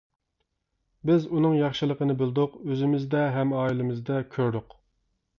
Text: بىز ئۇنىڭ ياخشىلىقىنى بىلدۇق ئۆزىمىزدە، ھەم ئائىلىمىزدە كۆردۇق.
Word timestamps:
بىز 1.09 1.25
ئۇنىڭ 1.39 1.57
ياخشىلىقىنى 1.57 2.15
بىلدۇق 2.21 2.55
ئۆزىمىزدە، 2.69 3.21
ھەم 3.35 3.53
ئائىلىمىزدە 3.59 4.17
كۆردۇق. 4.37 4.75